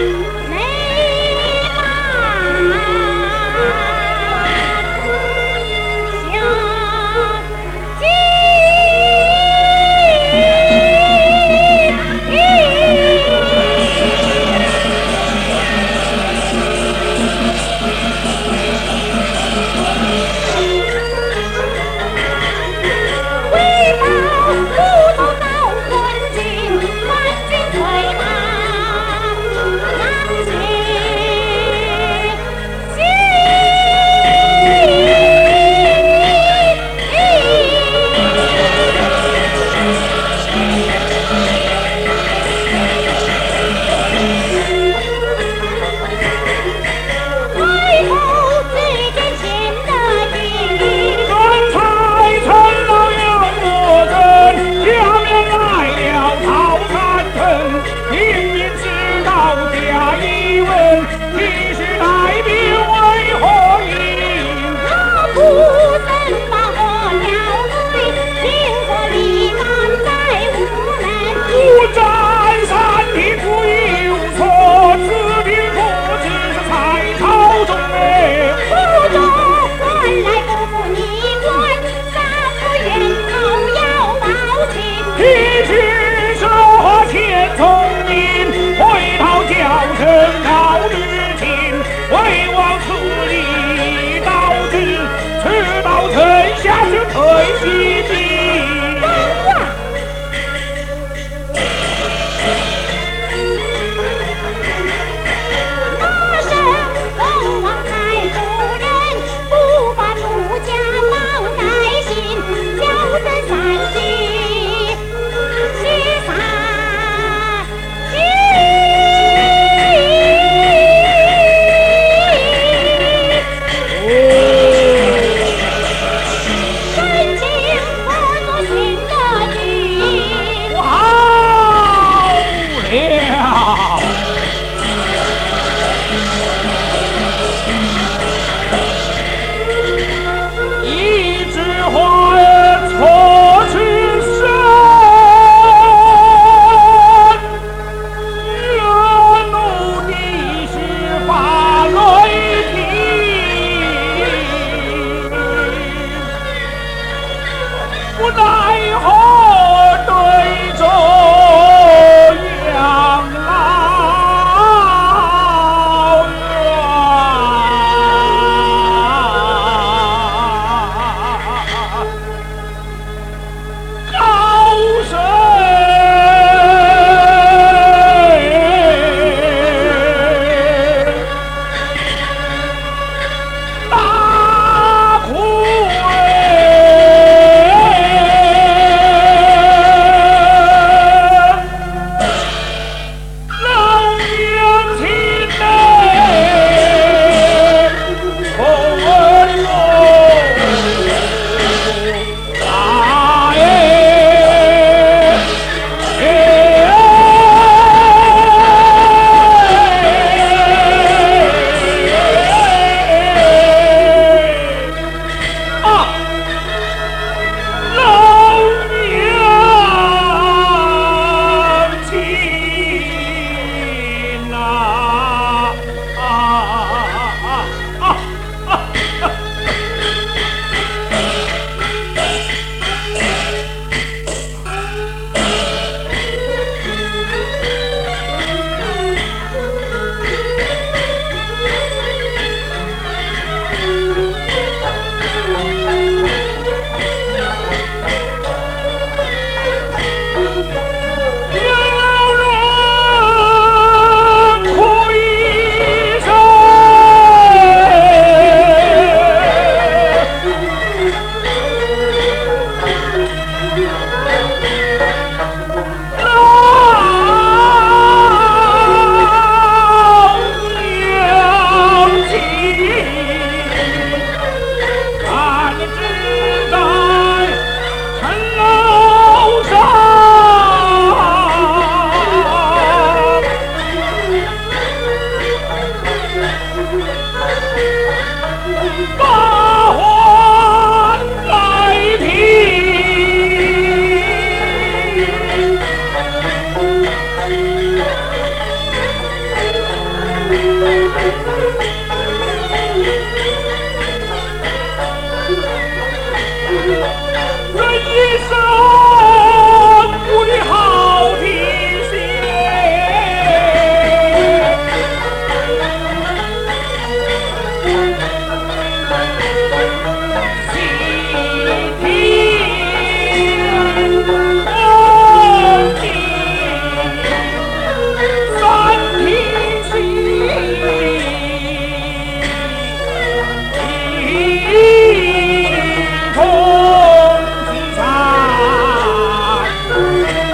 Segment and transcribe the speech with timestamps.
[0.00, 0.39] you.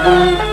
[0.07, 0.46] 财。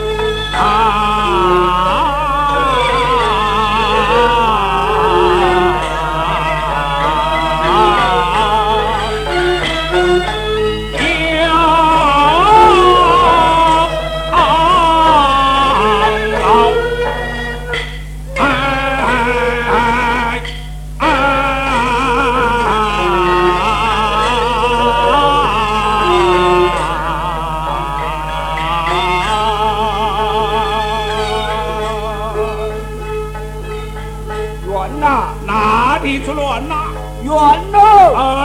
[37.34, 37.72] one.
[37.72, 38.43] No.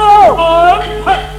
[0.00, 1.29] 好